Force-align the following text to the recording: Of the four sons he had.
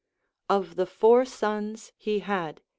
Of 0.49 0.77
the 0.77 0.87
four 0.87 1.25
sons 1.25 1.91
he 1.95 2.21
had. 2.21 2.61